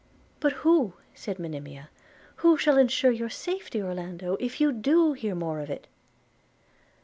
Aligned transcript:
'But 0.39 0.53
who,' 0.65 0.93
said 1.13 1.37
Monimia, 1.37 1.89
'who 2.37 2.57
shall 2.57 2.79
ensure 2.79 3.11
your 3.11 3.29
safety, 3.29 3.79
Orlando, 3.83 4.33
if 4.39 4.59
you 4.59 4.71
do 4.71 5.13
hear 5.13 5.35
more 5.35 5.59
of 5.59 5.69
it?' 5.69 5.85